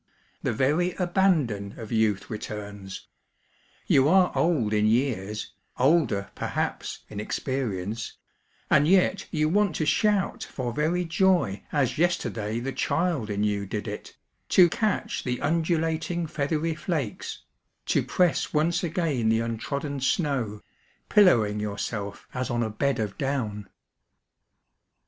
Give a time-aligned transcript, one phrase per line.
[0.41, 3.05] The very abandon of youth returns;
[3.85, 8.17] you are old in years, older, perhaps, in experience,
[8.71, 13.67] imd yet you wimt to shout for very joy as yesterday the child in you
[13.67, 14.17] did it,
[14.49, 17.43] to catch the undulating feathery flakes,
[17.85, 20.61] to press once again the untrodden snow,
[21.09, 23.69] pillowing yourself as on a bed of down.